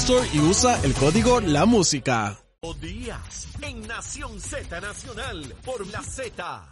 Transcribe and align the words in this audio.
Store 0.00 0.28
y 0.32 0.40
usa 0.40 0.78
el 0.82 0.92
código 0.92 1.40
La 1.40 1.64
Música. 1.64 2.38
Días 2.80 3.48
en 3.62 3.86
Nación 3.88 4.38
Z 4.40 4.80
Nacional 4.80 5.54
por 5.64 5.86
la 5.86 6.02
Z. 6.02 6.68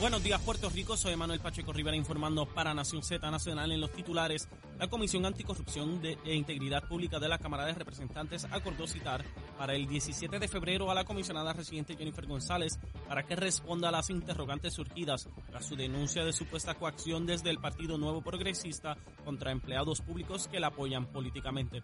Buenos 0.00 0.22
días, 0.22 0.40
Puerto 0.40 0.70
Rico. 0.70 0.96
Soy 0.96 1.14
Manuel 1.16 1.40
Pacheco 1.40 1.72
Rivera 1.72 1.96
informando 1.96 2.46
para 2.46 2.72
Nación 2.72 3.02
Z 3.02 3.30
Nacional 3.30 3.72
en 3.72 3.80
los 3.80 3.92
titulares. 3.92 4.48
La 4.78 4.88
Comisión 4.88 5.26
Anticorrupción 5.26 6.00
de, 6.00 6.18
e 6.24 6.34
Integridad 6.34 6.88
Pública 6.88 7.18
de 7.18 7.28
la 7.28 7.38
Cámara 7.38 7.66
de 7.66 7.74
Representantes 7.74 8.46
acordó 8.50 8.86
citar 8.86 9.24
para 9.56 9.74
el 9.74 9.86
17 9.86 10.38
de 10.38 10.48
febrero 10.48 10.90
a 10.90 10.94
la 10.94 11.04
comisionada 11.04 11.52
residente 11.52 11.96
Jennifer 11.96 12.26
González 12.26 12.78
para 13.08 13.24
que 13.24 13.36
responda 13.36 13.88
a 13.88 13.92
las 13.92 14.10
interrogantes 14.10 14.74
surgidas 14.74 15.28
tras 15.50 15.66
su 15.66 15.76
denuncia 15.76 16.24
de 16.24 16.32
supuesta 16.32 16.74
coacción 16.74 17.26
desde 17.26 17.50
el 17.50 17.58
Partido 17.58 17.98
Nuevo 17.98 18.22
Progresista 18.22 18.96
contra 19.24 19.52
empleados 19.52 20.00
públicos 20.00 20.48
que 20.48 20.60
la 20.60 20.68
apoyan 20.68 21.06
políticamente. 21.06 21.82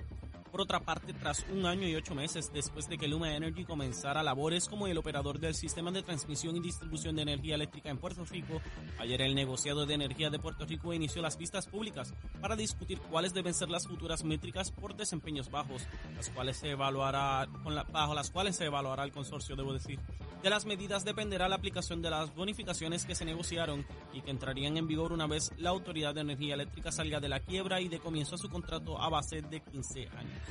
Por 0.52 0.60
otra 0.60 0.80
parte, 0.80 1.14
tras 1.14 1.46
un 1.50 1.64
año 1.64 1.88
y 1.88 1.94
ocho 1.94 2.14
meses 2.14 2.52
después 2.52 2.86
de 2.86 2.98
que 2.98 3.08
Luma 3.08 3.34
Energy 3.34 3.64
comenzara 3.64 4.22
labores 4.22 4.68
como 4.68 4.86
el 4.86 4.98
operador 4.98 5.40
del 5.40 5.54
sistema 5.54 5.90
de 5.90 6.02
transmisión 6.02 6.54
y 6.58 6.60
distribución 6.60 7.16
de 7.16 7.22
energía 7.22 7.54
eléctrica 7.54 7.88
en 7.88 7.96
Puerto 7.96 8.26
Rico, 8.26 8.60
ayer 8.98 9.22
el 9.22 9.34
negociado 9.34 9.86
de 9.86 9.94
energía 9.94 10.28
de 10.28 10.38
Puerto 10.38 10.66
Rico 10.66 10.92
inició 10.92 11.22
las 11.22 11.38
vistas 11.38 11.66
públicas 11.66 12.12
para 12.42 12.54
discutir 12.54 13.00
cuáles 13.00 13.32
deben 13.32 13.54
ser 13.54 13.70
las 13.70 13.88
futuras 13.88 14.24
métricas 14.24 14.70
por 14.70 14.94
desempeños 14.94 15.50
bajos, 15.50 15.86
las 16.14 16.28
cuales 16.28 16.58
se 16.58 16.68
evaluará, 16.68 17.48
con 17.62 17.74
la, 17.74 17.84
bajo 17.84 18.14
las 18.14 18.30
cuales 18.30 18.54
se 18.54 18.66
evaluará 18.66 19.04
el 19.04 19.12
consorcio, 19.12 19.56
debo 19.56 19.72
decir. 19.72 20.00
De 20.42 20.50
las 20.50 20.66
medidas 20.66 21.04
dependerá 21.04 21.48
la 21.48 21.54
aplicación 21.54 22.02
de 22.02 22.10
las 22.10 22.34
bonificaciones 22.34 23.06
que 23.06 23.14
se 23.14 23.24
negociaron 23.24 23.86
y 24.12 24.20
que 24.20 24.32
entrarían 24.32 24.76
en 24.76 24.88
vigor 24.88 25.12
una 25.12 25.28
vez 25.28 25.52
la 25.56 25.70
Autoridad 25.70 26.14
de 26.14 26.22
Energía 26.22 26.54
Eléctrica 26.54 26.92
salga 26.92 27.20
de 27.20 27.28
la 27.28 27.40
quiebra 27.40 27.80
y 27.80 27.88
de 27.88 28.00
comienzo 28.00 28.34
a 28.34 28.38
su 28.38 28.50
contrato 28.50 29.00
a 29.00 29.08
base 29.08 29.40
de 29.40 29.60
15 29.60 30.08
años. 30.08 30.41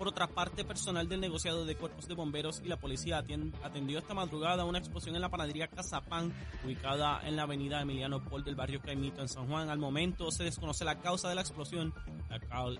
Por 0.00 0.08
otra 0.08 0.28
parte, 0.28 0.64
personal 0.64 1.10
del 1.10 1.20
negociado 1.20 1.66
de 1.66 1.76
cuerpos 1.76 2.08
de 2.08 2.14
bomberos 2.14 2.62
y 2.64 2.68
la 2.68 2.78
policía 2.78 3.22
atendió 3.62 3.98
esta 3.98 4.14
madrugada 4.14 4.64
una 4.64 4.78
explosión 4.78 5.14
en 5.14 5.20
la 5.20 5.28
panadería 5.28 5.68
Cazapán, 5.68 6.32
ubicada 6.64 7.20
en 7.28 7.36
la 7.36 7.42
avenida 7.42 7.82
Emiliano 7.82 8.24
Paul 8.24 8.42
del 8.42 8.54
barrio 8.54 8.80
Caimito 8.80 9.20
en 9.20 9.28
San 9.28 9.46
Juan. 9.46 9.68
Al 9.68 9.78
momento 9.78 10.30
se 10.30 10.44
desconoce 10.44 10.86
la 10.86 11.00
causa 11.00 11.28
de 11.28 11.34
la 11.34 11.42
explosión, 11.42 11.92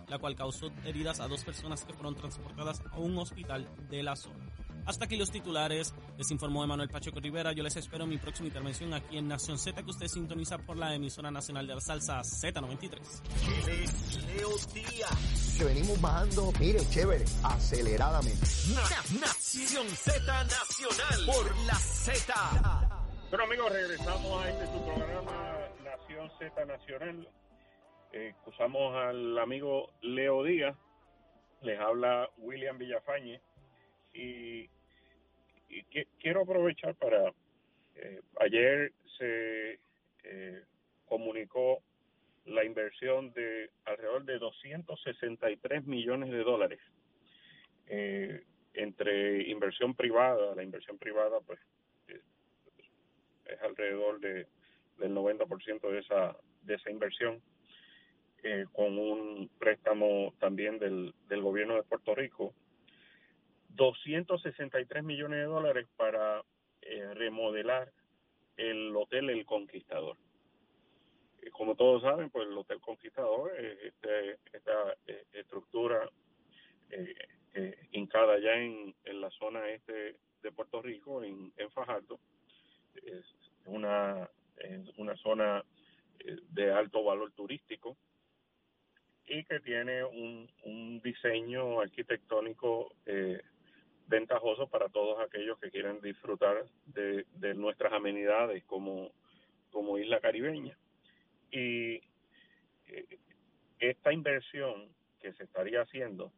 la 0.09 0.19
cual 0.19 0.34
causó 0.34 0.71
heridas 0.87 1.21
a 1.21 1.28
dos 1.28 1.45
personas 1.45 1.84
que 1.84 1.93
fueron 1.93 2.15
transportadas 2.15 2.83
a 2.91 2.99
un 2.99 3.19
hospital 3.19 3.69
de 3.91 4.03
la 4.03 4.17
zona. 4.17 4.40
Hasta 4.87 5.05
aquí 5.05 5.17
los 5.17 5.31
titulares. 5.31 5.95
Les 6.19 6.31
informó 6.31 6.65
Emanuel 6.65 6.89
Pacheco 6.89 7.21
Rivera. 7.21 7.53
Yo 7.53 7.63
les 7.63 7.77
espero 7.77 8.05
en 8.05 8.11
mi 8.11 8.19
próxima 8.19 8.49
intervención 8.49 8.93
aquí 8.95 9.17
en 9.19 9.29
Nación 9.29 9.59
Z, 9.59 9.83
que 9.83 9.91
usted 9.91 10.07
sintoniza 10.09 10.59
por 10.59 10.77
la 10.77 10.95
emisora 10.95 11.31
nacional 11.31 11.67
de 11.67 11.75
la 11.75 11.81
salsa 11.81 12.21
Z93. 12.21 12.99
Leo 14.37 14.51
Díaz. 14.75 15.55
Que 15.59 15.65
venimos 15.65 16.01
bajando, 16.01 16.53
mire, 16.59 16.81
chévere, 16.91 17.25
aceleradamente. 17.43 18.47
Na- 18.75 19.21
Nación 19.21 19.87
Z 19.89 20.45
Nacional 20.45 21.27
por 21.27 21.57
la 21.67 21.75
Z. 21.75 22.35
Bueno 23.31 23.45
amigos, 23.45 23.71
regresamos 23.73 24.43
a 24.45 24.51
este 24.51 24.67
su 24.67 24.85
programa 24.85 25.59
Nación 25.85 26.31
Z 26.39 26.65
Nacional. 26.65 27.29
Eh, 28.13 28.29
excusamos 28.35 28.97
al 28.97 29.39
amigo 29.39 29.93
Leo 30.03 30.43
Díaz, 30.43 30.77
les 31.63 31.79
habla 31.79 32.29
William 32.39 32.77
Villafañe 32.79 33.41
y, 34.12 34.69
y 35.69 35.82
quiero 36.19 36.43
aprovechar 36.43 36.94
para, 36.97 37.32
eh, 37.97 38.21
ayer 38.41 38.93
se 39.19 39.78
eh, 40.25 40.62
comunicó 41.06 41.82
la 42.47 42.65
inversión 42.65 43.32
de 43.32 43.71
alrededor 43.84 44.25
de 44.25 44.38
263 44.38 45.87
millones 45.87 46.31
de 46.31 46.43
dólares 46.43 46.81
eh, 47.87 48.44
entre 48.75 49.48
inversión 49.50 49.94
privada, 49.94 50.54
la 50.54 50.62
inversión 50.62 50.98
privada 50.98 51.41
pues 51.41 51.59
es 53.50 53.60
alrededor 53.62 54.21
de, 54.21 54.47
del 54.98 55.15
90% 55.15 55.81
de 55.91 55.98
esa, 55.98 56.37
de 56.62 56.75
esa 56.75 56.91
inversión, 56.91 57.42
eh, 58.42 58.65
con 58.72 58.97
un 58.98 59.50
préstamo 59.59 60.34
también 60.38 60.78
del, 60.78 61.15
del 61.28 61.42
gobierno 61.42 61.75
de 61.75 61.82
Puerto 61.82 62.15
Rico. 62.15 62.54
263 63.75 65.03
millones 65.05 65.41
de 65.41 65.45
dólares 65.45 65.89
para 65.97 66.43
eh, 66.83 67.15
remodelar 67.15 67.93
el 68.57 68.95
Hotel 68.95 69.31
El 69.31 69.45
Conquistador. 69.47 70.17
Eh, 71.43 71.51
Como 71.51 71.75
todos 71.75 72.03
saben, 72.03 72.31
pues 72.31 72.49
el 72.49 72.57
Hotel 72.59 72.81
Conquistador 72.81 73.53
es 73.59 73.79
este, 73.83 74.39
esta 74.53 74.95
eh, 75.07 75.25
estructura 75.33 76.09
eh, 76.91 77.15
eh, 77.55 77.89
hincada 77.93 78.39
ya 78.39 78.55
en, 78.55 78.95
en 79.05 79.21
la 79.21 79.31
zona 79.31 79.69
este 79.71 80.17
de 80.43 80.53
Puerto 80.53 80.81
Rico, 80.81 81.23
en, 81.23 81.53
en 81.57 81.71
Fajardo, 81.71 82.19
es 82.95 83.25
una, 83.67 84.29
es 84.57 84.89
una 84.97 85.17
zona 85.17 85.65
eh, 86.21 86.37
de 86.51 86.73
alto 86.73 87.03
valor 87.05 87.33
turístico 87.33 87.97
y 89.27 89.45
que 89.45 89.61
tiene 89.61 90.05
un, 90.05 90.51
un 90.65 91.01
diseño 91.03 91.81
arquitectónico 91.81 92.95
eh, 93.07 93.41
ventajoso 94.10 94.69
para 94.69 94.88
todos 94.88 95.21
aquellos 95.21 95.59
que 95.60 95.71
quieren 95.71 96.00
disfrutar 96.00 96.66
de, 96.87 97.25
nuestras 97.54 97.93
amenidades 97.93 98.65
como, 98.65 99.12
como 99.71 99.97
isla 99.98 100.21
caribeña. 100.21 100.76
Y 101.50 101.94
eh, 102.88 103.19
esta 103.78 104.12
inversión 104.12 104.88
que 105.21 105.32
se 105.34 105.44
estaría 105.44 105.82
haciendo 105.82 106.32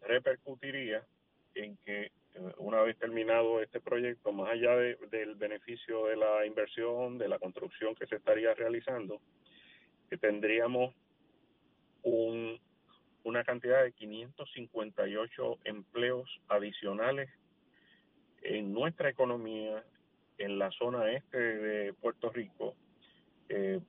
repercutiría 0.00 1.06
en 1.54 1.76
que 1.78 2.06
eh, 2.06 2.12
una 2.58 2.80
vez 2.82 2.96
terminado 2.98 3.60
este 3.60 3.80
proyecto, 3.80 4.32
más 4.32 4.50
allá 4.50 4.74
de- 4.76 4.96
del 5.10 5.34
beneficio 5.34 6.06
de 6.06 6.16
la 6.16 6.46
inversión, 6.46 7.18
de 7.18 7.28
la 7.28 7.38
construcción 7.38 7.94
que 7.94 8.06
se 8.06 8.16
estaría 8.16 8.54
realizando, 8.54 9.20
que 10.08 10.16
tendríamos 10.16 10.94
un, 12.02 12.58
una 13.26 13.42
cantidad 13.42 13.82
de 13.82 13.92
558 13.92 15.58
empleos 15.64 16.30
adicionales 16.48 17.28
en 18.42 18.72
nuestra 18.72 19.08
economía, 19.10 19.84
en 20.38 20.58
la 20.60 20.70
zona 20.70 21.10
este 21.10 21.36
de 21.38 21.92
Puerto 21.94 22.30
Rico, 22.30 22.76
eh, 23.48 23.80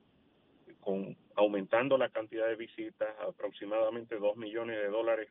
con 0.80 1.16
aumentando 1.36 1.96
la 1.96 2.08
cantidad 2.08 2.48
de 2.48 2.56
visitas, 2.56 3.08
aproximadamente 3.20 4.16
2 4.16 4.36
millones 4.36 4.76
de 4.76 4.88
dólares 4.88 5.28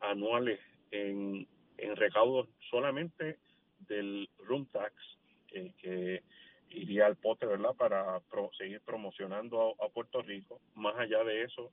anuales 0.00 0.58
en, 0.90 1.46
en 1.76 1.96
recaudos 1.96 2.48
solamente 2.70 3.38
del 3.88 4.28
room 4.38 4.64
tax 4.72 4.94
eh, 5.52 5.72
que 5.78 6.22
iría 6.70 7.04
al 7.04 7.16
pote, 7.16 7.44
¿verdad? 7.44 7.74
Para 7.76 8.20
pro- 8.20 8.50
seguir 8.56 8.80
promocionando 8.80 9.76
a, 9.78 9.84
a 9.84 9.88
Puerto 9.90 10.22
Rico. 10.22 10.60
Más 10.74 10.96
allá 10.98 11.22
de 11.24 11.42
eso, 11.42 11.70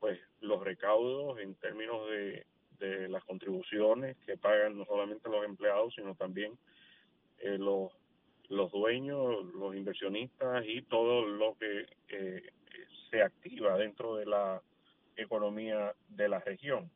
pues 0.00 0.18
los 0.40 0.64
recaudos 0.64 1.38
en 1.38 1.54
términos 1.56 2.08
de, 2.08 2.46
de 2.80 3.08
las 3.08 3.22
contribuciones 3.24 4.16
que 4.26 4.36
pagan 4.36 4.78
no 4.78 4.84
solamente 4.86 5.28
los 5.28 5.44
empleados, 5.44 5.94
sino 5.94 6.14
también 6.14 6.58
eh, 7.38 7.58
los, 7.58 7.92
los 8.48 8.72
dueños, 8.72 9.44
los 9.54 9.76
inversionistas 9.76 10.64
y 10.66 10.82
todo 10.82 11.24
lo 11.24 11.56
que 11.58 11.86
eh, 12.08 12.42
se 13.10 13.22
activa 13.22 13.76
dentro 13.76 14.16
de 14.16 14.26
la 14.26 14.62
economía 15.16 15.94
de 16.08 16.28
la 16.28 16.40
región. 16.40 16.90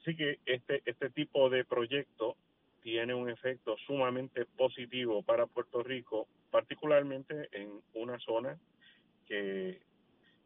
Así 0.00 0.14
que 0.14 0.38
este, 0.44 0.82
este 0.84 1.08
tipo 1.10 1.48
de 1.48 1.64
proyecto 1.64 2.36
tiene 2.82 3.14
un 3.14 3.30
efecto 3.30 3.76
sumamente 3.86 4.44
positivo 4.44 5.22
para 5.22 5.46
Puerto 5.46 5.82
Rico, 5.82 6.28
particularmente 6.50 7.48
en 7.52 7.80
una 7.94 8.18
zona 8.18 8.58
que, 9.26 9.80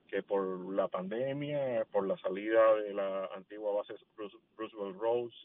que 0.08 0.22
por 0.22 0.72
la 0.74 0.88
pandemia, 0.88 1.84
por 1.92 2.06
la 2.06 2.16
salida 2.18 2.74
de 2.76 2.94
la 2.94 3.26
antigua 3.26 3.72
base 3.72 3.94
Roosevelt 4.56 4.98
Rose, 4.98 5.36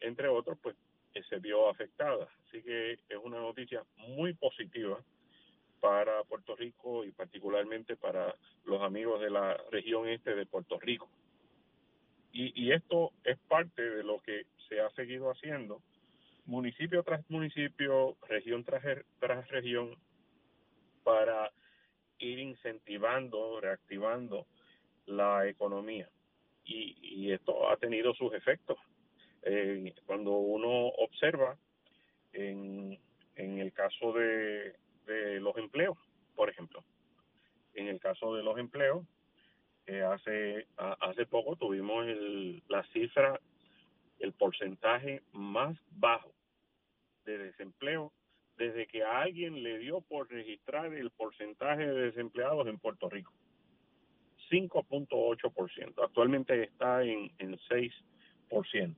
entre 0.00 0.28
otros, 0.28 0.56
pues 0.62 0.76
eh, 1.14 1.22
se 1.28 1.38
vio 1.38 1.68
afectada. 1.68 2.28
Así 2.46 2.62
que 2.62 2.92
es 2.92 3.18
una 3.22 3.40
noticia 3.40 3.82
muy 3.96 4.34
positiva 4.34 4.98
para 5.80 6.22
Puerto 6.24 6.56
Rico 6.56 7.04
y 7.04 7.10
particularmente 7.10 7.96
para 7.96 8.34
los 8.64 8.82
amigos 8.82 9.20
de 9.20 9.30
la 9.30 9.56
región 9.70 10.08
este 10.08 10.34
de 10.34 10.46
Puerto 10.46 10.78
Rico. 10.78 11.08
Y, 12.32 12.52
y 12.60 12.72
esto 12.72 13.12
es 13.24 13.38
parte 13.48 13.82
de 13.82 14.02
lo 14.02 14.20
que 14.20 14.46
se 14.68 14.80
ha 14.80 14.90
seguido 14.90 15.30
haciendo, 15.30 15.82
municipio 16.46 17.02
tras 17.02 17.28
municipio, 17.30 18.16
región 18.28 18.64
tras, 18.64 18.82
tras 19.18 19.48
región, 19.48 19.96
para 21.02 21.52
ir 22.18 22.38
incentivando, 22.38 23.60
reactivando 23.60 24.46
la 25.06 25.48
economía. 25.48 26.08
Y, 26.64 26.96
y 27.00 27.32
esto 27.32 27.68
ha 27.70 27.76
tenido 27.76 28.14
sus 28.14 28.32
efectos. 28.32 28.78
Eh, 29.42 29.94
cuando 30.06 30.32
uno 30.32 30.88
observa 30.88 31.56
en, 32.32 32.98
en 33.36 33.58
el 33.58 33.72
caso 33.72 34.12
de, 34.12 34.74
de 35.06 35.40
los 35.40 35.56
empleos, 35.58 35.98
por 36.34 36.48
ejemplo, 36.48 36.82
en 37.74 37.88
el 37.88 38.00
caso 38.00 38.34
de 38.34 38.42
los 38.42 38.58
empleos, 38.58 39.04
eh, 39.86 40.02
hace 40.02 40.66
hace 40.78 41.26
poco 41.26 41.56
tuvimos 41.56 42.06
el, 42.06 42.62
la 42.68 42.82
cifra, 42.84 43.38
el 44.18 44.32
porcentaje 44.32 45.22
más 45.32 45.76
bajo 45.90 46.32
de 47.26 47.36
desempleo 47.36 48.12
desde 48.56 48.86
que 48.86 49.02
a 49.02 49.22
alguien 49.22 49.62
le 49.62 49.78
dio 49.78 50.00
por 50.00 50.30
registrar 50.30 50.92
el 50.94 51.10
porcentaje 51.10 51.86
de 51.86 52.06
desempleados 52.06 52.66
en 52.68 52.78
Puerto 52.78 53.08
Rico. 53.08 53.32
5.8%. 54.50 56.04
Actualmente 56.04 56.62
está 56.62 57.02
en, 57.02 57.32
en 57.38 57.58
6%. 57.58 58.96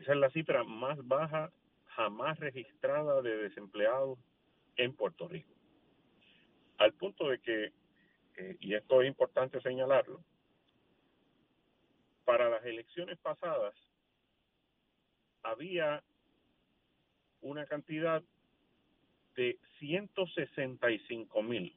Esa 0.00 0.12
es 0.12 0.18
la 0.18 0.30
cifra 0.30 0.64
más 0.64 0.98
baja 1.06 1.52
jamás 1.86 2.38
registrada 2.40 3.22
de 3.22 3.36
desempleados 3.36 4.18
en 4.76 4.94
Puerto 4.94 5.28
Rico. 5.28 5.52
Al 6.78 6.92
punto 6.94 7.28
de 7.28 7.38
que, 7.38 7.72
eh, 8.36 8.56
y 8.60 8.74
esto 8.74 9.02
es 9.02 9.08
importante 9.08 9.60
señalarlo, 9.60 10.20
para 12.24 12.48
las 12.48 12.64
elecciones 12.64 13.18
pasadas 13.18 13.74
había 15.42 16.02
una 17.44 17.66
cantidad 17.66 18.22
de 19.36 19.58
165 19.78 21.42
mil, 21.42 21.74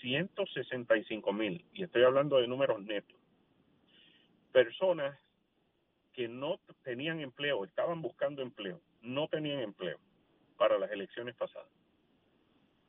165 0.00 1.32
mil, 1.32 1.64
y 1.72 1.84
estoy 1.84 2.02
hablando 2.02 2.38
de 2.38 2.48
números 2.48 2.82
netos, 2.82 3.16
personas 4.52 5.18
que 6.12 6.28
no 6.28 6.60
tenían 6.82 7.20
empleo, 7.20 7.64
estaban 7.64 8.02
buscando 8.02 8.42
empleo, 8.42 8.80
no 9.02 9.28
tenían 9.28 9.60
empleo 9.60 9.98
para 10.56 10.78
las 10.78 10.90
elecciones 10.90 11.36
pasadas. 11.36 11.70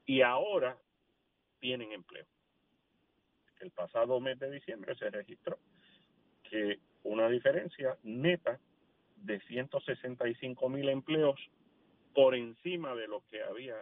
Y 0.08 0.22
ahora 0.22 0.76
tienen 1.60 1.92
empleo. 1.92 2.26
El 3.60 3.70
pasado 3.70 4.20
mes 4.20 4.40
de 4.40 4.50
diciembre 4.50 4.96
se 4.96 5.10
registró 5.12 5.60
que 6.50 6.80
una 7.04 7.30
diferencia 7.30 7.96
neta 8.02 8.60
de 9.18 9.40
165 9.42 10.70
mil 10.70 10.90
empleos 10.90 11.40
por 12.14 12.36
encima 12.36 12.96
de 12.96 13.08
lo 13.08 13.24
que 13.30 13.42
había 13.44 13.76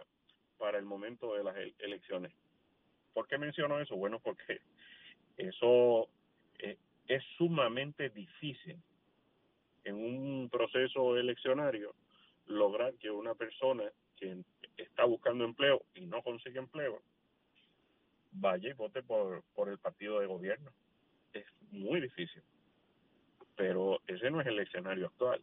para 0.58 0.78
el 0.78 0.84
momento 0.84 1.34
de 1.34 1.44
las 1.44 1.56
elecciones. 1.78 2.32
¿Por 3.14 3.26
qué 3.26 3.38
menciono 3.38 3.80
eso? 3.80 3.96
Bueno, 3.96 4.20
porque 4.20 4.60
eso 5.36 6.08
eh, 6.58 6.76
es 7.06 7.22
sumamente 7.36 8.10
difícil 8.10 8.76
en 9.84 9.94
un 9.94 10.48
proceso 10.50 11.16
eleccionario 11.16 11.94
lograr 12.46 12.94
que 12.94 13.10
una 13.10 13.34
persona 13.34 13.84
que 14.16 14.42
está 14.76 15.04
buscando 15.04 15.44
empleo 15.44 15.82
y 15.94 16.06
no 16.06 16.22
consigue 16.22 16.58
empleo 16.58 17.00
vaya 18.32 18.70
y 18.70 18.74
vote 18.74 19.02
por, 19.02 19.42
por 19.54 19.68
el 19.68 19.78
partido 19.78 20.20
de 20.20 20.26
gobierno. 20.26 20.70
Es 21.32 21.46
muy 21.70 22.00
difícil. 22.00 22.42
Pero 23.56 24.00
ese 24.06 24.30
no 24.30 24.40
es 24.40 24.46
el 24.46 24.58
escenario 24.60 25.06
actual. 25.06 25.42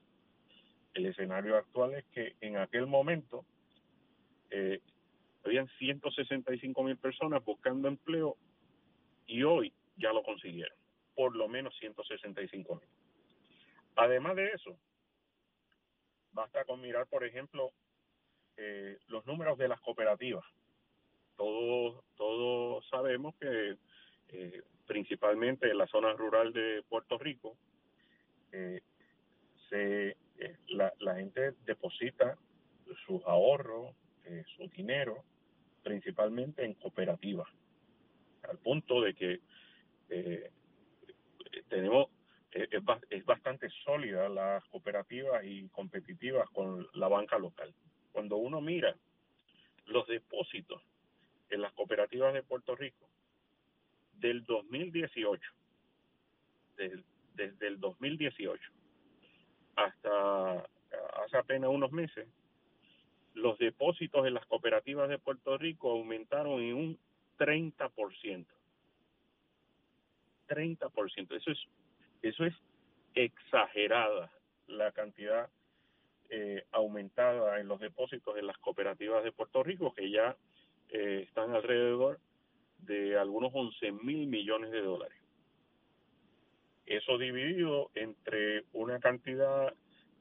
El 0.95 1.05
escenario 1.05 1.55
actual 1.55 1.93
es 1.93 2.05
que 2.05 2.35
en 2.41 2.57
aquel 2.57 2.87
momento 2.87 3.45
eh, 4.49 4.81
habían 5.43 5.67
165 5.77 6.83
mil 6.83 6.97
personas 6.97 7.45
buscando 7.45 7.87
empleo 7.87 8.35
y 9.27 9.43
hoy 9.43 9.71
ya 9.97 10.11
lo 10.11 10.23
consiguieron, 10.23 10.75
por 11.13 11.35
lo 11.35 11.47
menos 11.47 11.77
165 11.77 12.75
mil. 12.75 12.89
Además 13.95 14.35
de 14.35 14.47
eso, 14.47 14.75
basta 16.31 16.65
con 16.65 16.81
mirar, 16.81 17.05
por 17.07 17.23
ejemplo, 17.23 17.71
eh, 18.57 18.97
los 19.07 19.25
números 19.25 19.57
de 19.57 19.67
las 19.67 19.79
cooperativas. 19.81 20.45
Todos, 21.37 22.03
todos 22.15 22.87
sabemos 22.89 23.35
que 23.35 23.77
eh, 24.29 24.63
principalmente 24.87 25.69
en 25.69 25.77
la 25.77 25.87
zona 25.87 26.13
rural 26.13 26.53
de 26.53 26.83
Puerto 26.87 27.17
Rico, 27.17 27.57
eh, 28.51 28.81
se, 29.69 30.15
la, 30.75 31.15
gente 31.15 31.53
deposita 31.65 32.37
sus 33.05 33.23
ahorros, 33.25 33.95
su 34.55 34.67
dinero, 34.69 35.23
principalmente 35.83 36.65
en 36.65 36.73
cooperativas, 36.73 37.47
al 38.43 38.57
punto 38.59 39.01
de 39.01 39.13
que 39.13 39.39
tenemos 41.69 42.09
es, 42.51 42.69
es 43.09 43.25
bastante 43.25 43.69
sólida 43.83 44.29
las 44.29 44.63
cooperativas 44.65 45.43
y 45.43 45.67
competitivas 45.69 46.49
con 46.51 46.87
la 46.93 47.07
banca 47.07 47.37
local. 47.37 47.73
Cuando 48.11 48.37
uno 48.37 48.61
mira 48.61 48.95
los 49.85 50.07
depósitos 50.07 50.81
en 51.49 51.61
las 51.61 51.73
cooperativas 51.73 52.33
de 52.33 52.43
Puerto 52.43 52.75
Rico 52.75 53.09
del 54.13 54.45
2018, 54.45 55.51
desde, 56.77 57.03
desde 57.35 57.67
el 57.67 57.79
2018 57.79 58.71
hasta 59.75 60.59
hace 61.23 61.37
apenas 61.37 61.69
unos 61.69 61.91
meses, 61.91 62.27
los 63.33 63.57
depósitos 63.57 64.25
en 64.25 64.33
las 64.33 64.45
cooperativas 64.45 65.09
de 65.09 65.19
Puerto 65.19 65.57
Rico 65.57 65.91
aumentaron 65.91 66.61
en 66.61 66.75
un 66.75 66.99
30%. 67.37 68.45
30%. 70.47 71.35
Eso 71.35 71.51
es 71.51 71.59
eso 72.21 72.45
es 72.45 72.55
exagerada 73.13 74.31
la 74.67 74.91
cantidad 74.91 75.49
eh, 76.29 76.65
aumentada 76.71 77.59
en 77.59 77.67
los 77.67 77.79
depósitos 77.79 78.35
en 78.37 78.47
las 78.47 78.57
cooperativas 78.57 79.23
de 79.23 79.31
Puerto 79.31 79.63
Rico, 79.63 79.93
que 79.93 80.09
ya 80.09 80.35
eh, 80.89 81.25
están 81.27 81.53
alrededor 81.53 82.19
de 82.79 83.17
algunos 83.17 83.51
11 83.53 83.91
mil 83.91 84.27
millones 84.27 84.71
de 84.71 84.81
dólares. 84.81 85.17
Eso 86.85 87.17
dividido 87.17 87.89
entre 87.95 88.63
una 88.73 88.99
cantidad 88.99 89.73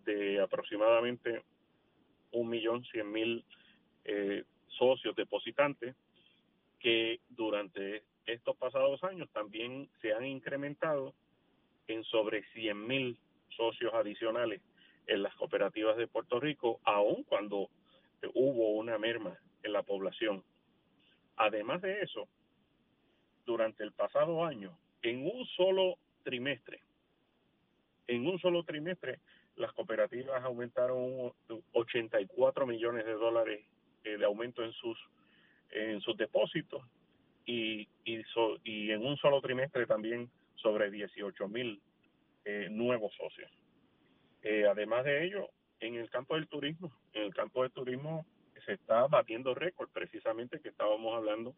de 0.04 0.40
aproximadamente 0.40 1.42
un 2.32 2.48
millón 2.48 2.84
cien 2.84 3.10
mil 3.10 3.44
eh, 4.04 4.44
socios 4.68 5.14
depositantes 5.14 5.94
que 6.80 7.20
durante 7.28 8.02
estos 8.26 8.56
pasados 8.56 9.02
años 9.04 9.28
también 9.32 9.88
se 10.00 10.12
han 10.12 10.26
incrementado 10.26 11.14
en 11.88 12.04
sobre 12.04 12.42
100 12.52 12.86
mil 12.86 13.18
socios 13.56 13.92
adicionales 13.94 14.60
en 15.06 15.22
las 15.22 15.34
cooperativas 15.36 15.96
de 15.96 16.06
Puerto 16.06 16.40
Rico, 16.40 16.80
aun 16.84 17.24
cuando 17.24 17.68
hubo 18.34 18.70
una 18.70 18.98
merma 18.98 19.38
en 19.62 19.72
la 19.72 19.82
población. 19.82 20.42
Además 21.36 21.82
de 21.82 22.00
eso, 22.00 22.28
durante 23.44 23.84
el 23.84 23.92
pasado 23.92 24.44
año, 24.44 24.76
en 25.02 25.26
un 25.26 25.44
solo 25.56 25.98
trimestre, 26.24 26.80
en 28.06 28.26
un 28.26 28.38
solo 28.38 28.64
trimestre, 28.64 29.20
las 29.56 29.72
cooperativas 29.72 30.42
aumentaron 30.42 31.32
84 31.72 32.66
millones 32.66 33.04
de 33.06 33.12
dólares 33.12 33.64
eh, 34.02 34.16
de 34.16 34.24
aumento 34.24 34.64
en 34.64 34.72
sus 34.72 34.98
en 35.70 36.00
sus 36.00 36.16
depósitos 36.16 36.82
y 37.46 37.88
y, 38.04 38.22
y 38.64 38.90
en 38.90 39.04
un 39.04 39.16
solo 39.16 39.40
trimestre 39.40 39.86
también 39.86 40.30
sobre 40.56 40.90
18 40.90 41.48
mil 41.48 41.80
eh, 42.44 42.68
nuevos 42.70 43.12
socios. 43.14 43.50
Eh, 44.42 44.66
además 44.68 45.04
de 45.04 45.24
ello, 45.24 45.48
en 45.80 45.94
el 45.94 46.10
campo 46.10 46.34
del 46.34 46.46
turismo, 46.48 46.92
en 47.12 47.22
el 47.22 47.34
campo 47.34 47.62
del 47.62 47.72
turismo 47.72 48.26
se 48.66 48.74
está 48.74 49.06
batiendo 49.06 49.54
récord, 49.54 49.88
precisamente 49.90 50.60
que 50.60 50.68
estábamos 50.68 51.14
hablando 51.14 51.54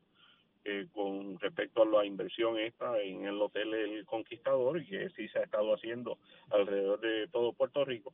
eh, 0.68 0.88
con 0.92 1.38
respecto 1.38 1.82
a 1.82 1.86
la 1.86 2.04
inversión 2.04 2.58
esta 2.58 3.00
en 3.00 3.24
el 3.24 3.40
Hotel 3.40 3.72
El 3.72 4.04
Conquistador 4.04 4.82
y 4.82 4.86
que 4.86 5.10
sí 5.10 5.28
se 5.28 5.38
ha 5.38 5.44
estado 5.44 5.72
haciendo 5.72 6.18
alrededor 6.50 6.98
de 6.98 7.28
todo 7.28 7.52
Puerto 7.52 7.84
Rico, 7.84 8.12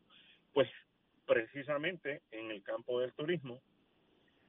pues 0.53 0.69
precisamente 1.25 2.21
en 2.31 2.51
el 2.51 2.63
campo 2.63 3.01
del 3.01 3.15
turismo, 3.15 3.63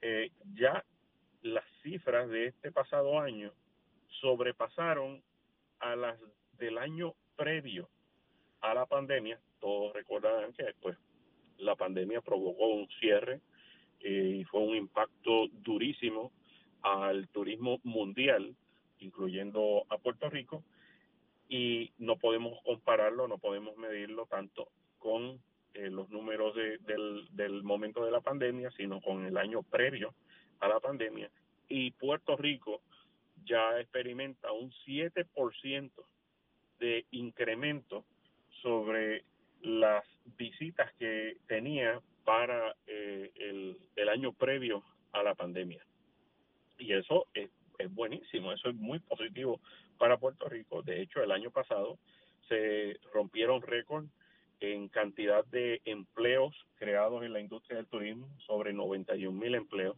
eh, 0.01 0.31
ya 0.53 0.83
las 1.43 1.63
cifras 1.81 2.29
de 2.29 2.47
este 2.47 2.73
pasado 2.73 3.21
año 3.21 3.53
sobrepasaron 4.19 5.23
a 5.79 5.95
las 5.95 6.19
del 6.57 6.79
año 6.79 7.13
previo 7.37 7.87
a 8.59 8.73
la 8.73 8.85
pandemia. 8.85 9.39
Todos 9.61 9.93
recordarán 9.93 10.51
que 10.51 10.65
pues 10.81 10.97
la 11.57 11.77
pandemia 11.77 12.19
provocó 12.19 12.67
un 12.67 12.89
cierre 12.99 13.39
eh, 14.01 14.39
y 14.39 14.43
fue 14.43 14.59
un 14.59 14.75
impacto 14.75 15.47
durísimo 15.53 16.33
al 16.83 17.29
turismo 17.29 17.79
mundial, 17.83 18.55
incluyendo 18.99 19.85
a 19.89 19.97
Puerto 19.97 20.29
Rico, 20.29 20.63
y 21.49 21.91
no 21.97 22.17
podemos 22.17 22.61
compararlo, 22.63 23.27
no 23.27 23.37
podemos 23.37 23.75
medirlo 23.77 24.25
tanto 24.25 24.69
con 24.99 25.39
eh, 25.73 25.89
los 25.89 26.09
números 26.09 26.55
de, 26.55 26.77
del, 27.31 27.63
momento 27.63 28.03
de 28.05 28.11
la 28.11 28.21
pandemia, 28.21 28.69
sino 28.71 29.01
con 29.01 29.25
el 29.25 29.37
año 29.37 29.63
previo 29.63 30.13
a 30.59 30.67
la 30.67 30.79
pandemia. 30.79 31.29
Y 31.67 31.91
Puerto 31.91 32.35
Rico 32.35 32.81
ya 33.45 33.79
experimenta 33.79 34.51
un 34.51 34.71
7% 34.85 35.91
de 36.79 37.05
incremento 37.11 38.05
sobre 38.61 39.23
las 39.61 40.05
visitas 40.37 40.93
que 40.95 41.37
tenía 41.47 42.01
para 42.25 42.75
eh, 42.87 43.31
el 43.95 44.09
año 44.09 44.33
previo 44.33 44.83
a 45.11 45.23
la 45.23 45.35
pandemia 45.35 45.83
y 46.83 46.93
eso 46.93 47.27
es, 47.33 47.49
buenísimo, 47.91 48.51
eso 48.51 48.69
es 48.69 48.75
muy 48.75 48.99
positivo 48.99 49.59
para 49.97 50.17
Puerto 50.17 50.47
Rico. 50.47 50.81
De 50.83 51.01
hecho, 51.01 51.23
el 51.23 51.31
año 51.31 51.49
pasado 51.51 51.97
se 52.47 52.99
rompieron 53.13 53.61
récord 53.61 54.05
en 54.59 54.87
cantidad 54.89 55.45
de 55.45 55.81
empleos 55.85 56.55
creados 56.75 57.23
en 57.23 57.33
la 57.33 57.39
industria 57.39 57.77
del 57.77 57.87
turismo, 57.87 58.27
sobre 58.45 58.73
91 58.73 59.37
mil 59.37 59.55
empleos. 59.55 59.97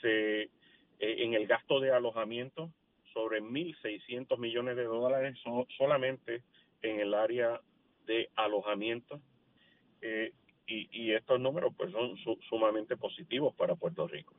Se, 0.00 0.42
eh, 0.42 0.50
en 0.98 1.34
el 1.34 1.46
gasto 1.46 1.80
de 1.80 1.92
alojamiento, 1.92 2.70
sobre 3.12 3.42
1.600 3.42 4.38
millones 4.38 4.76
de 4.76 4.84
dólares 4.84 5.38
solamente 5.76 6.42
en 6.82 7.00
el 7.00 7.14
área 7.14 7.60
de 8.06 8.30
alojamiento. 8.36 9.20
Eh, 10.00 10.32
y, 10.66 10.88
y, 10.90 11.12
estos 11.12 11.38
números 11.40 11.74
pues 11.76 11.92
son 11.92 12.16
sumamente 12.48 12.96
positivos 12.96 13.54
para 13.54 13.74
Puerto 13.74 14.06
Rico 14.06 14.34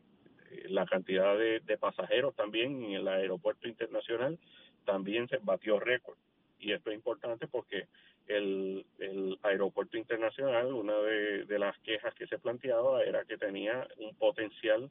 la 0.70 0.86
cantidad 0.86 1.38
de, 1.38 1.78
pasajeros 1.78 2.36
también 2.36 2.84
en 2.84 2.92
el 2.94 3.08
aeropuerto 3.08 3.68
internacional 3.68 4.38
también 4.86 5.28
se 5.28 5.38
batió 5.38 5.80
récord. 5.80 6.18
Y 6.60 6.72
esto 6.72 6.92
es 6.92 6.96
importante 6.96 7.48
porque 7.48 7.88
el, 8.28 8.86
el 9.00 9.38
aeropuerto 9.44 9.98
internacional, 9.98 10.74
una 10.74 10.98
de, 10.98 11.60
las 11.60 11.78
quejas 11.80 12.14
que 12.16 12.28
se 12.28 12.40
planteaba 12.40 13.04
era 13.04 13.26
que 13.26 13.38
tenía 13.38 13.88
un 13.98 14.16
potencial 14.16 14.90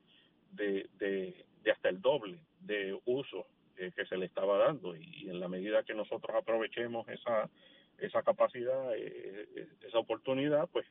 de, 0.52 0.88
de, 0.98 1.44
hasta 1.70 1.88
el 1.88 2.00
doble 2.00 2.38
de 2.60 2.98
uso 3.06 3.46
que 3.76 4.06
se 4.06 4.16
le 4.16 4.26
estaba 4.26 4.58
dando. 4.58 4.94
Y, 4.94 5.28
en 5.28 5.40
la 5.40 5.48
medida 5.48 5.82
que 5.82 5.94
nosotros 5.94 6.36
aprovechemos 6.36 7.08
esa, 7.08 7.48
esa 7.98 8.22
capacidad, 8.22 8.94
eh, 8.94 9.68
esa 9.86 9.98
oportunidad, 9.98 10.68
pues 10.68 10.86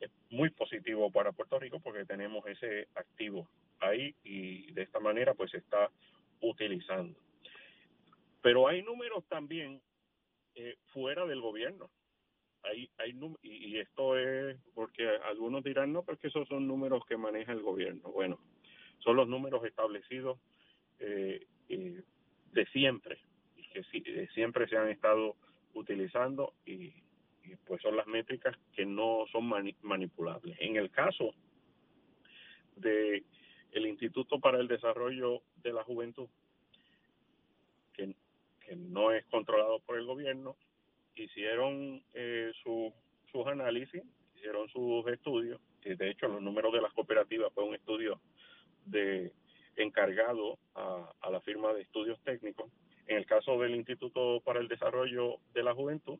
es 0.00 0.10
muy 0.30 0.50
positivo 0.50 1.10
para 1.10 1.32
Puerto 1.32 1.58
Rico 1.58 1.80
porque 1.80 2.04
tenemos 2.04 2.46
ese 2.46 2.88
activo 2.94 3.48
ahí 3.88 4.14
y 4.24 4.72
de 4.72 4.82
esta 4.82 5.00
manera 5.00 5.34
pues 5.34 5.50
se 5.50 5.58
está 5.58 5.90
utilizando. 6.40 7.18
Pero 8.42 8.68
hay 8.68 8.82
números 8.82 9.24
también 9.28 9.80
eh, 10.54 10.76
fuera 10.92 11.24
del 11.26 11.40
gobierno. 11.40 11.90
Hay, 12.62 12.90
hay 12.98 13.18
y, 13.42 13.78
esto 13.78 14.18
es 14.18 14.56
porque 14.74 15.06
algunos 15.28 15.64
dirán 15.64 15.92
no, 15.92 16.02
porque 16.02 16.28
esos 16.28 16.48
son 16.48 16.66
números 16.66 17.04
que 17.06 17.16
maneja 17.16 17.52
el 17.52 17.62
gobierno. 17.62 18.10
Bueno, 18.10 18.38
son 18.98 19.16
los 19.16 19.28
números 19.28 19.64
establecidos 19.64 20.38
eh, 20.98 21.46
eh, 21.68 22.02
de 22.52 22.66
siempre 22.66 23.18
y 23.56 23.68
que 23.68 24.28
siempre 24.34 24.68
se 24.68 24.76
han 24.76 24.88
estado 24.88 25.36
utilizando 25.74 26.54
y, 26.64 26.92
y, 27.44 27.56
pues 27.66 27.82
son 27.82 27.96
las 27.96 28.06
métricas 28.06 28.56
que 28.74 28.86
no 28.86 29.24
son 29.30 29.50
manipulables. 29.82 30.56
En 30.60 30.76
el 30.76 30.90
caso 30.90 31.34
de 32.76 33.24
el 33.74 33.86
Instituto 33.86 34.38
para 34.38 34.58
el 34.58 34.68
Desarrollo 34.68 35.42
de 35.56 35.72
la 35.72 35.82
Juventud, 35.82 36.28
que, 37.92 38.14
no 38.76 39.12
es 39.12 39.24
controlado 39.26 39.78
por 39.80 39.98
el 39.98 40.06
gobierno, 40.06 40.56
hicieron 41.16 42.02
eh, 42.14 42.50
su, 42.62 42.92
sus 43.30 43.46
análisis, 43.46 44.02
hicieron 44.36 44.68
sus 44.68 45.06
estudios, 45.08 45.60
y 45.84 45.94
de 45.94 46.10
hecho 46.10 46.28
los 46.28 46.40
números 46.40 46.72
de 46.72 46.80
las 46.80 46.92
cooperativas 46.92 47.52
fue 47.52 47.64
un 47.64 47.74
estudio 47.74 48.20
de 48.86 49.32
encargado 49.76 50.58
a, 50.74 51.30
la 51.30 51.40
firma 51.40 51.72
de 51.72 51.82
estudios 51.82 52.18
técnicos. 52.20 52.70
En 53.06 53.18
el 53.18 53.26
caso 53.26 53.58
del 53.58 53.74
Instituto 53.74 54.40
para 54.44 54.60
el 54.60 54.68
Desarrollo 54.68 55.38
de 55.52 55.62
la 55.62 55.74
Juventud, 55.74 56.18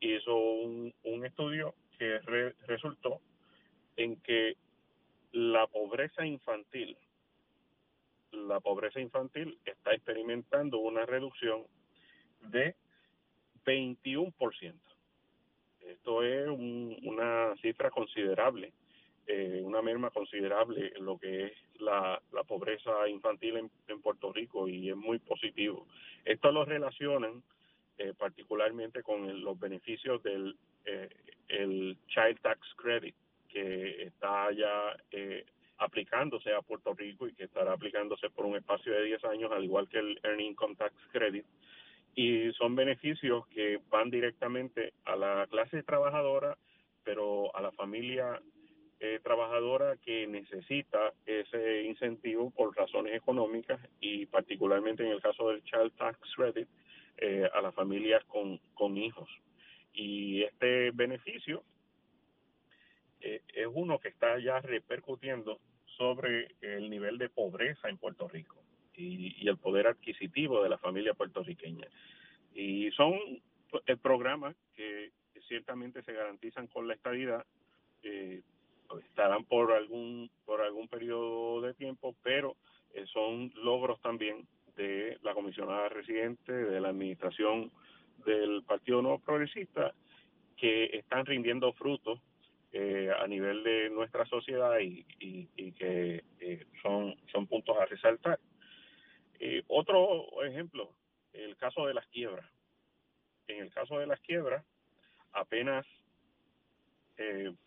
hizo 0.00 0.36
un, 0.36 0.92
un 1.04 1.24
estudio 1.24 1.74
que 1.98 2.18
resultó 2.66 3.20
en 3.96 4.16
que 4.16 4.56
la 5.32 5.66
pobreza 5.66 6.24
infantil, 6.24 6.96
la 8.32 8.60
pobreza 8.60 9.00
infantil 9.00 9.58
está 9.64 9.92
experimentando 9.94 10.78
una 10.78 11.04
reducción 11.06 11.64
de 12.40 12.74
21%. 13.64 14.74
Esto 15.80 16.22
es 16.22 16.48
una 16.48 17.54
cifra 17.60 17.90
considerable, 17.90 18.72
eh, 19.26 19.60
una 19.62 19.82
merma 19.82 20.10
considerable 20.10 20.92
en 20.94 21.04
lo 21.04 21.18
que 21.18 21.46
es 21.46 21.52
la, 21.78 22.20
pobreza 22.46 23.08
infantil 23.08 23.70
en, 23.88 24.02
Puerto 24.02 24.32
Rico 24.32 24.68
y 24.68 24.90
es 24.90 24.96
muy 24.96 25.18
positivo. 25.18 25.86
Esto 26.24 26.50
lo 26.52 26.64
relacionan 26.64 27.42
eh, 27.98 28.12
particularmente 28.18 29.02
con 29.02 29.42
los 29.42 29.58
beneficios 29.58 30.22
del 30.22 30.56
eh, 30.84 31.08
el 31.48 31.96
Child 32.08 32.40
Tax 32.40 32.60
Credit, 32.76 33.14
que 33.52 34.02
está 34.04 34.50
ya 34.52 34.96
eh, 35.10 35.44
aplicándose 35.78 36.52
a 36.52 36.62
Puerto 36.62 36.94
Rico 36.94 37.26
y 37.26 37.34
que 37.34 37.44
estará 37.44 37.72
aplicándose 37.72 38.30
por 38.30 38.46
un 38.46 38.56
espacio 38.56 38.92
de 38.92 39.04
10 39.04 39.24
años, 39.24 39.52
al 39.52 39.64
igual 39.64 39.88
que 39.88 39.98
el 39.98 40.18
Earning 40.22 40.52
Income 40.52 40.76
Tax 40.76 40.94
Credit. 41.12 41.44
Y 42.14 42.52
son 42.52 42.76
beneficios 42.76 43.46
que 43.48 43.80
van 43.90 44.10
directamente 44.10 44.92
a 45.04 45.16
la 45.16 45.46
clase 45.50 45.82
trabajadora, 45.82 46.56
pero 47.04 47.54
a 47.56 47.60
la 47.60 47.72
familia 47.72 48.40
eh, 49.00 49.18
trabajadora 49.22 49.96
que 49.96 50.26
necesita 50.26 51.12
ese 51.26 51.82
incentivo 51.82 52.50
por 52.50 52.76
razones 52.76 53.14
económicas 53.14 53.80
y 54.00 54.26
particularmente 54.26 55.02
en 55.02 55.10
el 55.10 55.20
caso 55.20 55.48
del 55.48 55.64
Child 55.64 55.92
Tax 55.96 56.18
Credit, 56.36 56.68
eh, 57.18 57.48
a 57.52 57.60
las 57.60 57.74
familias 57.74 58.24
con, 58.24 58.58
con 58.74 58.96
hijos. 58.96 59.28
Y 59.92 60.42
este 60.42 60.90
beneficio 60.92 61.64
eh, 63.22 63.42
es 63.54 63.68
uno 63.72 63.98
que 63.98 64.08
está 64.08 64.38
ya 64.38 64.60
repercutiendo 64.60 65.58
sobre 65.96 66.48
el 66.60 66.90
nivel 66.90 67.18
de 67.18 67.28
pobreza 67.28 67.88
en 67.88 67.98
Puerto 67.98 68.28
Rico 68.28 68.62
y, 68.94 69.48
el 69.48 69.56
poder 69.56 69.86
adquisitivo 69.86 70.62
de 70.62 70.68
la 70.68 70.78
familia 70.78 71.14
puertorriqueña. 71.14 71.86
Y 72.54 72.90
son 72.92 73.14
eh, 73.86 73.96
programas 73.96 74.54
que 74.74 75.10
ciertamente 75.48 76.02
se 76.02 76.12
garantizan 76.12 76.66
con 76.66 76.86
la 76.86 76.94
estabilidad, 76.94 77.44
eh, 78.02 78.42
estarán 79.08 79.44
por 79.44 79.72
algún 79.72 80.30
por 80.44 80.60
algún 80.60 80.88
periodo 80.88 81.60
de 81.62 81.74
tiempo, 81.74 82.14
pero 82.22 82.56
eh, 82.94 83.04
son 83.12 83.52
logros 83.62 84.00
también 84.00 84.46
de 84.76 85.18
la 85.22 85.34
comisionada 85.34 85.88
residente, 85.88 86.52
de 86.52 86.80
la 86.80 86.88
administración 86.88 87.70
del 88.24 88.62
Partido 88.64 89.02
Nuevo 89.02 89.18
Progresista, 89.18 89.92
que 90.56 90.84
están 90.96 91.26
rindiendo 91.26 91.72
frutos 91.72 92.20
eh, 92.74 93.10
a 93.14 93.26
nivel 93.26 93.62
de 93.64 93.90
nuestra 93.90 94.24
sociedad 94.24 94.78
y, 94.80 95.04
que 95.72 96.24
eh, 96.40 96.66
son, 96.80 97.14
son 97.30 97.46
puntos 97.46 97.76
a 97.78 97.84
resaltar. 97.84 98.40
Eh, 99.38 99.62
otro 99.68 100.42
ejemplo, 100.42 100.94
el 101.34 101.54
caso 101.58 101.86
de 101.86 101.92
las 101.92 102.06
quiebras. 102.06 102.48
En 103.46 103.62
el 103.64 103.70
caso 103.70 103.98
de 103.98 104.06
las 104.06 104.20
quiebras, 104.20 104.64
apenas 105.32 105.86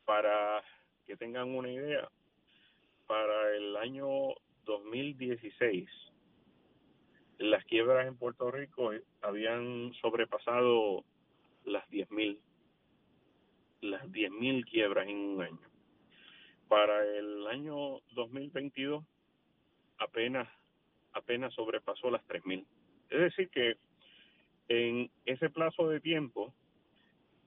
para 0.04 0.62
que 1.06 1.16
tengan 1.16 1.56
una 1.56 1.72
idea, 1.72 2.10
para 3.08 3.56
el 3.56 3.78
año 3.78 4.34
2016, 4.66 5.88
las 7.38 7.64
quiebras 7.66 8.08
en 8.08 8.18
Puerto 8.18 8.52
Rico 8.52 8.92
habían 9.22 9.94
sobrepasado 10.02 11.06
las 11.64 11.88
10.000 11.90 12.38
las 13.82 14.03
10.000 14.12 14.65
quiebras 14.65 15.08
en 15.08 15.17
un 15.17 15.41
año. 15.41 15.60
Para 16.67 17.05
el 17.17 17.48
año 17.48 18.00
2022 18.13 19.03
apenas 19.98 20.48
apenas 21.13 21.53
sobrepasó 21.53 22.12
las 22.12 22.25
3.000. 22.27 22.65
Es 23.10 23.20
decir, 23.20 23.50
que 23.50 23.77
en 24.67 25.10
ese 25.25 25.50
plazo 25.50 25.88
de 25.88 26.00
tiempo 26.00 26.53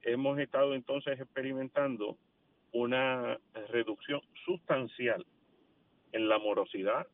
hemos 0.03 0.39
estado 0.39 0.75
entonces 0.75 1.21
experimentando 1.21 2.17
una 2.73 3.39
reducción 3.71 4.21
sustancial 4.45 5.25
en 6.13 6.29
la 6.29 6.39
morosidad. 6.39 7.07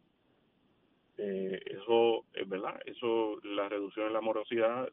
Eh, 1.17 1.61
eso 1.67 2.25
es 2.35 2.49
verdad, 2.49 2.81
eso, 2.87 3.41
la 3.43 3.69
reducción 3.69 4.09
en 4.09 4.13
la 4.13 4.21
morosidad, 4.21 4.89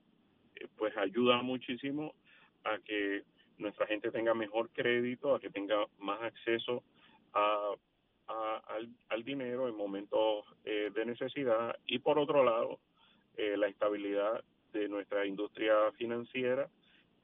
eh, 0.56 0.68
pues 0.78 0.96
ayuda 0.98 1.42
muchísimo 1.42 2.14
a 2.64 2.78
que 2.80 3.24
nuestra 3.62 3.88
gente 3.88 4.12
tenga 4.12 4.34
mejor 4.34 4.70
crédito, 4.72 5.36
a 5.36 5.40
que 5.40 5.50
tenga 5.50 5.86
más 6.00 6.22
acceso 6.22 6.84
a, 7.34 7.74
al, 9.10 9.24
dinero 9.24 9.68
en 9.68 9.76
momentos 9.76 10.46
eh, 10.66 10.90
de 10.94 11.06
necesidad 11.06 11.76
y 11.86 12.00
por 12.00 12.18
otro 12.18 12.44
lado, 12.44 12.80
la 13.38 13.68
estabilidad 13.68 14.44
de 14.72 14.88
nuestra 14.88 15.26
industria 15.26 15.74
financiera, 15.98 16.70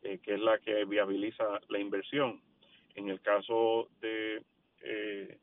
que 0.02 0.34
es 0.34 0.40
la 0.40 0.58
que 0.60 0.86
viabiliza 0.86 1.60
la 1.70 1.80
inversión. 1.80 2.42
En 2.96 3.10
el 3.10 3.22
caso 3.22 3.90
de, 4.02 4.42
eh, 4.82 5.38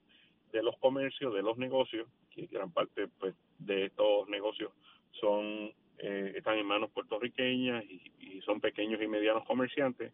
de 0.53 0.63
los 0.63 0.77
comercios, 0.79 1.35
de 1.35 1.43
los 1.43 1.57
negocios, 1.59 2.09
que 2.31 2.47
gran 2.47 2.73
parte 2.73 3.09
pues, 3.19 3.35
de 3.59 3.87
estos 3.87 4.29
negocios 4.29 4.73
son 5.13 5.73
eh, 5.99 6.33
están 6.37 6.59
en 6.59 6.67
manos 6.67 6.91
puertorriqueñas 6.91 7.85
y, 7.85 8.41
son 8.45 8.61
pequeños 8.61 9.01
y 9.01 9.07
medianos 9.07 9.47
comerciantes, 9.47 10.13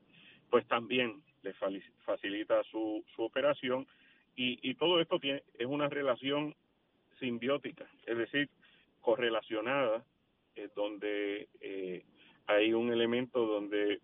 pues 0.50 0.66
también 0.66 1.23
les 1.42 1.57
facilita 2.04 2.62
su, 2.64 3.04
su 3.14 3.23
operación 3.23 3.87
y, 4.37 4.59
y 4.69 4.75
todo 4.75 5.00
esto 5.00 5.19
tiene 5.19 5.42
es 5.59 5.66
una 5.66 5.88
relación 5.88 6.54
simbiótica, 7.19 7.87
es 8.07 8.16
decir, 8.16 8.49
correlacionada, 9.00 10.04
eh, 10.57 10.69
donde 10.75 11.49
hay 12.47 12.73
un 12.73 12.92
elemento 12.92 13.47
donde 13.47 14.00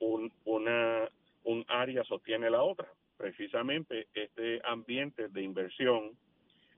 un, 0.00 0.32
una 0.44 1.08
un 1.44 1.64
área 1.68 2.04
sostiene 2.04 2.50
la 2.50 2.62
otra. 2.62 2.88
Precisamente 3.16 4.08
este 4.14 4.60
ambiente 4.64 5.28
de 5.28 5.42
inversión, 5.42 6.16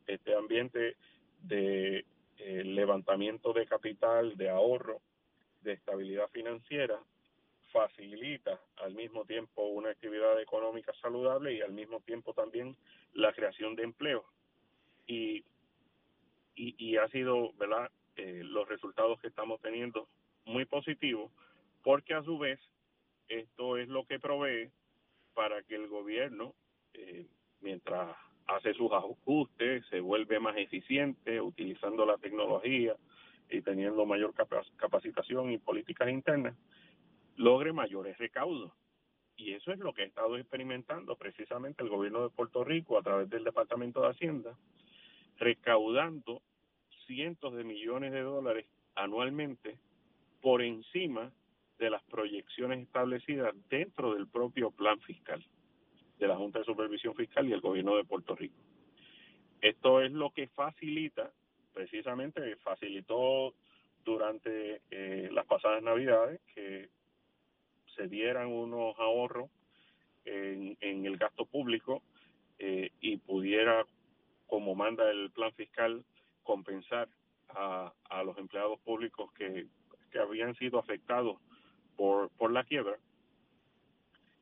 este 0.07 0.35
ambiente 0.35 0.97
de 1.43 2.05
eh, 2.39 2.65
levantamiento 2.65 3.53
de 3.53 3.67
capital, 3.67 4.37
de 4.37 4.51
ahorro, 4.51 5.01
de 5.63 5.73
estabilidad 5.73 6.29
financiera, 6.31 6.99
facilita 7.73 8.61
al 8.77 8.95
mismo 8.95 9.25
tiempo 9.25 9.63
una 9.63 9.91
actividad 9.91 10.41
económica 10.41 10.93
saludable 11.01 11.55
y 11.55 11.61
al 11.61 11.73
mismo 11.73 12.01
tiempo 12.01 12.35
también 12.35 12.77
la 13.15 13.33
creación 13.33 13.75
de 13.75 13.83
empleo. 13.83 14.25
Y, 15.07 15.45
y, 16.55 16.97
ha 16.97 17.09
sido, 17.09 17.53
¿verdad?, 17.55 17.91
eh, 18.17 18.43
los 18.45 18.69
resultados 18.69 19.21
que 19.21 19.29
estamos 19.29 19.61
teniendo 19.61 20.07
muy 20.45 20.65
positivos, 20.67 21.33
porque 21.83 22.15
a 22.15 22.23
su 22.23 22.39
vez 22.39 22.61
esto 23.29 23.79
es 23.79 23.89
lo 23.89 24.05
que 24.05 24.21
provee 24.21 24.71
para 25.35 25.63
que 25.63 25.75
el 25.75 25.89
gobierno, 25.89 26.55
eh, 26.93 27.27
mientras 27.61 28.15
hace 28.47 28.75
sus 28.75 28.93
ajustes, 28.93 29.85
se 29.89 30.01
vuelve 30.01 30.39
más 30.41 30.57
eficiente 30.57 31.41
utilizando 31.41 32.05
la 32.05 32.19
tecnología 32.19 32.95
y 33.49 33.63
teniendo 33.63 34.05
mayor 34.05 34.35
capacitación 34.77 35.53
y 35.53 35.59
políticas 35.59 36.09
internas, 36.09 36.55
logre 37.43 37.73
mayores 37.73 38.17
recaudos. 38.19 38.73
Y 39.37 39.53
eso 39.53 39.73
es 39.73 39.79
lo 39.79 39.93
que 39.93 40.03
ha 40.03 40.07
estado 40.07 40.37
experimentando 40.37 41.17
precisamente 41.17 41.83
el 41.83 41.89
gobierno 41.89 42.23
de 42.23 42.31
Puerto 42.31 42.63
Rico 42.63 42.97
a 42.97 43.03
través 43.03 43.29
del 43.31 43.45
Departamento 43.45 44.01
de 44.01 44.11
Hacienda, 44.11 44.57
recaudando 45.39 46.41
cientos 47.07 47.55
de 47.55 47.65
millones 47.65 48.13
de 48.13 48.21
dólares 48.21 48.67
anualmente 48.95 49.77
por 50.41 50.63
encima 50.63 51.33
de 51.79 51.91
las 51.91 52.03
proyecciones 52.05 52.81
establecidas 52.81 53.55
dentro 53.69 54.15
del 54.15 54.29
propio 54.29 54.71
plan 54.71 55.01
fiscal 55.01 55.45
de 56.19 56.29
la 56.29 56.37
Junta 56.37 56.61
de 56.61 56.65
Supervisión 56.65 57.17
Fiscal 57.17 57.49
y 57.49 57.53
el 57.53 57.61
gobierno 57.61 57.97
de 57.97 58.05
Puerto 58.05 58.37
Rico. 58.37 58.55
Esto 59.61 60.01
es 60.01 60.13
lo 60.13 60.31
que 60.31 60.47
facilita, 60.49 61.33
precisamente 61.73 62.55
facilitó 62.57 63.55
durante 64.05 64.83
eh, 64.91 65.29
las 65.33 65.47
pasadas 65.47 65.83
navidades 65.83 66.41
que 66.55 66.89
se 67.97 68.09
dieran 68.09 68.49
unos 68.49 68.99
ahorros 68.99 69.51
en, 70.25 70.77
el 70.81 71.17
gasto 71.17 71.47
público 71.47 72.03
eh, 72.59 72.91
y 73.01 73.17
pudiera, 73.19 73.85
como 74.47 74.75
manda 74.75 75.11
el 75.11 75.31
plan 75.31 75.53
fiscal, 75.53 76.05
compensar 76.43 77.09
a, 77.51 77.93
a 78.05 78.23
los 78.25 78.37
empleados 78.39 78.79
públicos 78.81 79.33
que, 79.33 79.67
habían 80.21 80.55
sido 80.57 80.79
afectados 80.79 81.39
por, 81.97 82.31
la 82.53 82.65
quiebra 82.65 82.99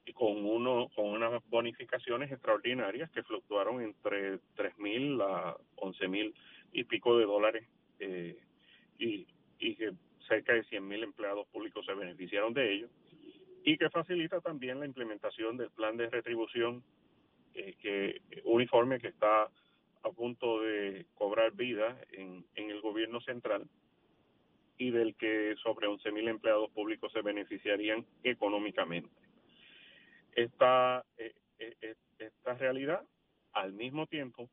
y 0.05 0.13
con 0.13 0.45
uno 0.45 0.89
con 0.97 1.07
unas 1.07 1.41
bonificaciones 1.49 2.33
extraordinarias 2.33 3.09
que 3.13 3.23
fluctuaron 3.23 3.81
entre 3.81 4.41
tres 4.57 4.77
mil 4.79 5.21
a 5.21 5.57
once 5.77 6.09
mil 6.09 6.35
y 6.73 6.83
pico 6.83 7.17
de 7.17 7.25
dólares 7.25 7.69
eh, 8.01 8.37
y, 8.99 9.29
y 9.61 9.77
que 9.77 9.93
cerca 10.27 10.55
de 10.55 10.65
cien 10.65 10.89
mil 10.89 11.05
empleados 11.05 11.47
públicos 11.49 11.87
se 11.87 11.95
beneficiaron 11.95 12.53
de 12.53 12.73
ello 12.73 12.89
y 13.65 13.77
que 13.77 13.91
facilita 13.91 14.41
también 14.41 14.81
la 14.81 14.87
implementación 14.87 15.57
del 15.57 15.71
plan 15.71 15.97
de 15.97 16.09
retribución 16.09 16.83
eh, 17.55 17.75
que 17.81 18.23
uniforme 18.45 19.01
que 19.01 19.09
está 19.09 19.49
a 20.03 20.11
punto 20.11 20.61
de 20.61 21.07
cobrar 21.15 21.53
vida 21.53 21.97
en, 22.13 22.45
en 22.55 22.71
el 22.71 22.81
gobierno 22.81 23.21
central 23.21 23.69
y 24.81 24.91
del 24.91 25.15
que 25.15 25.55
sobre 25.63 25.89
11.000 25.89 26.29
empleados 26.29 26.71
públicos 26.71 27.13
se 27.13 27.21
beneficiarían 27.21 28.07
económicamente. 28.25 29.11
Esta, 30.33 31.05
eh, 31.19 31.35
eh, 31.59 31.75
eh, 31.83 31.95
esta 32.19 32.55
realidad, 32.55 33.03
al 33.53 33.75
mismo 33.75 34.07
tiempo, 34.07 34.49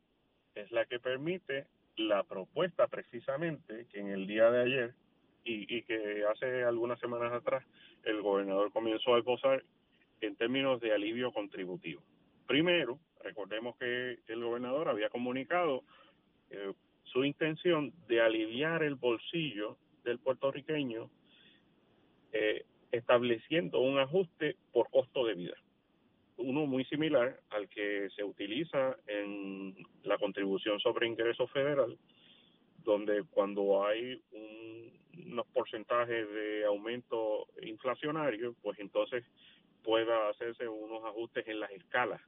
es 0.53 0.69
la 0.71 0.85
que 0.85 0.99
permite 0.99 1.67
la 1.95 2.23
propuesta 2.23 2.87
precisamente 2.87 3.87
que 3.89 4.01
en 4.01 4.09
el 4.09 4.27
día 4.27 4.51
de 4.51 4.61
ayer 4.63 4.93
y, 5.45 5.73
y 5.73 5.83
que 5.83 6.25
hace 6.25 6.65
algunas 6.65 6.99
semanas 6.99 7.31
atrás 7.31 7.63
el 8.03 8.21
gobernador 8.21 8.71
comenzó 8.71 9.15
a 9.15 9.19
esbozar 9.19 9.63
en 10.21 10.35
términos 10.35 10.79
de 10.81 10.93
alivio 10.93 11.31
contributivo. 11.31 12.01
Primero, 12.47 12.99
recordemos 13.23 13.75
que 13.77 14.19
el 14.27 14.43
gobernador 14.43 14.89
había 14.89 15.09
comunicado 15.09 15.83
su 17.03 17.23
intención 17.25 17.93
de 18.07 18.21
aliviar 18.21 18.83
el 18.83 18.95
bolsillo 18.95 19.77
del 20.03 20.19
puertorriqueño 20.19 21.09
eh, 22.31 22.65
estableciendo 22.91 23.79
un 23.79 23.99
ajuste 23.99 24.55
por 24.71 24.89
costo 24.89 25.25
de 25.25 25.35
vida. 25.35 25.55
Uno 26.37 26.65
muy 26.65 26.85
similar 26.85 27.39
al 27.49 27.67
que 27.67 28.09
se 28.15 28.23
utiliza 28.23 28.95
en 29.07 29.75
la 30.03 30.17
contribución 30.17 30.79
sobre 30.79 31.07
ingreso 31.07 31.47
federal, 31.47 31.97
donde 32.87 33.23
cuando 33.31 33.85
hay 33.85 34.21
unos 34.31 35.45
porcentajes 35.47 36.25
de 36.31 36.63
aumento 36.63 37.47
inflacionario, 37.61 38.55
pues 38.61 38.79
entonces 38.79 39.25
pueda 39.83 40.29
hacerse 40.29 40.69
unos 40.69 41.03
ajustes 41.03 41.45
en 41.49 41.59
las 41.59 41.69
escalas 41.71 42.21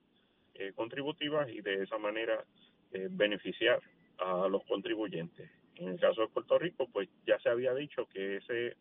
eh, 0.56 0.74
contributivas 0.76 1.50
y 1.50 1.62
de 1.62 1.84
esa 1.84 1.98
manera 1.98 2.44
eh, 2.92 3.08
beneficiar 3.10 3.82
a 4.18 4.50
los 4.50 4.66
contribuyentes. 4.66 5.50
En 5.76 5.88
el 5.88 6.00
caso 6.00 6.24
de 6.24 6.28
Puerto 6.28 6.60
Rico, 6.60 6.90
pues 6.92 7.08
ya 7.26 7.40
se 7.40 7.48
había 7.48 7.74
dicho 7.74 8.06
que 8.08 8.38
ese, 8.38 8.76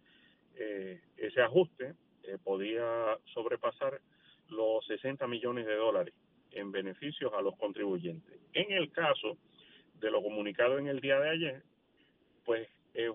eh, 0.57 1.01
ese 1.17 1.43
ajuste 1.43 1.95
podía 2.43 3.17
sobrepasar 3.33 4.01
los 4.49 4.85
60 4.87 5.29
millones 5.29 5.65
de 5.65 5.77
dólares 5.77 6.13
en 6.51 6.73
beneficios 6.73 7.33
a 7.33 7.41
los 7.41 7.57
contribuyentes. 7.57 8.39
En 8.53 8.73
el 8.73 8.91
caso 8.91 9.39
de 10.01 10.11
lo 10.11 10.23
comunicado 10.23 10.79
en 10.79 10.89
el 10.89 11.01
día 11.01 11.19
de 11.19 11.31
ayer, 11.31 11.63
pues 12.45 12.69
es 12.95 13.11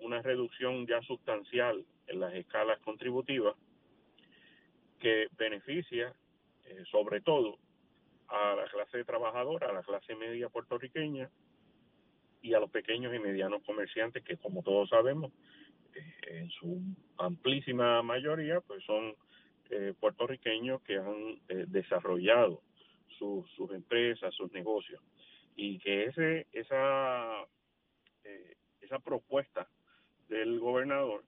una 0.00 0.22
reducción 0.22 0.86
ya 0.86 1.00
sustancial 1.02 1.84
en 2.06 2.20
las 2.20 2.34
escalas 2.34 2.78
contributivas 2.80 3.54
que 4.98 5.28
beneficia 5.36 6.14
eh, 6.64 6.82
sobre 6.90 7.20
todo 7.20 7.58
a 8.28 8.54
la 8.54 8.64
clase 8.68 9.04
trabajadora, 9.04 9.70
a 9.70 9.72
la 9.72 9.82
clase 9.82 10.14
media 10.14 10.48
puertorriqueña, 10.48 11.30
y 12.46 12.54
a 12.54 12.60
los 12.60 12.70
pequeños 12.70 13.12
y 13.12 13.18
medianos 13.18 13.62
comerciantes 13.64 14.22
que 14.22 14.36
como 14.36 14.62
todos 14.62 14.88
sabemos 14.88 15.32
eh, 15.94 16.38
en 16.38 16.50
su 16.50 16.80
amplísima 17.18 18.02
mayoría 18.02 18.60
pues 18.60 18.84
son 18.84 19.14
eh, 19.70 19.94
puertorriqueños 19.98 20.80
que 20.82 20.96
han 20.96 21.40
eh, 21.48 21.64
desarrollado 21.66 22.62
sus 23.18 23.70
empresas, 23.72 24.34
sus 24.34 24.52
negocios 24.52 25.00
y 25.56 25.78
que 25.78 26.04
ese 26.04 26.46
esa 26.52 27.44
esa 28.80 28.98
propuesta 29.00 29.68
del 30.28 30.60
gobernador 30.60 31.24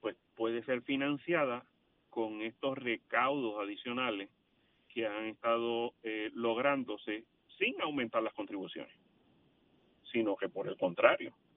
pues 0.00 0.16
puede 0.34 0.64
ser 0.64 0.82
financiada 0.82 1.64
con 2.10 2.42
estos 2.42 2.76
recaudos 2.78 3.62
adicionales 3.62 4.30
que 4.88 5.06
han 5.06 5.26
estado 5.26 5.94
lográndose 6.34 7.24
sin 7.58 7.80
aumentar 7.80 8.22
las 8.22 8.34
contribuciones 8.34 8.94
sino 10.12 10.36
que 10.36 10.48
por 10.48 10.68
el 10.68 10.76
contrario, 10.76 11.32